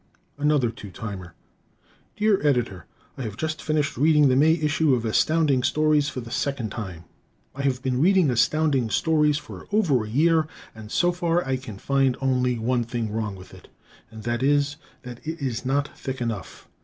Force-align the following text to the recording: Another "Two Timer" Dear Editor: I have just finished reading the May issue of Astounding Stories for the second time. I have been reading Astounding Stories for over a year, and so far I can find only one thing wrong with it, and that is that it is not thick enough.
Another 0.39 0.71
"Two 0.71 0.89
Timer" 0.89 1.35
Dear 2.15 2.41
Editor: 2.43 2.87
I 3.19 3.21
have 3.21 3.37
just 3.37 3.61
finished 3.61 3.97
reading 3.97 4.29
the 4.29 4.35
May 4.35 4.53
issue 4.53 4.95
of 4.95 5.05
Astounding 5.05 5.61
Stories 5.61 6.09
for 6.09 6.21
the 6.21 6.31
second 6.31 6.71
time. 6.71 7.03
I 7.53 7.61
have 7.61 7.83
been 7.83 8.01
reading 8.01 8.31
Astounding 8.31 8.89
Stories 8.89 9.37
for 9.37 9.67
over 9.71 10.03
a 10.03 10.09
year, 10.09 10.47
and 10.73 10.91
so 10.91 11.11
far 11.11 11.45
I 11.47 11.55
can 11.55 11.77
find 11.77 12.17
only 12.19 12.57
one 12.57 12.83
thing 12.83 13.11
wrong 13.11 13.35
with 13.35 13.53
it, 13.53 13.67
and 14.09 14.23
that 14.23 14.41
is 14.41 14.77
that 15.03 15.19
it 15.23 15.39
is 15.39 15.67
not 15.67 15.95
thick 15.95 16.19
enough. 16.19 16.67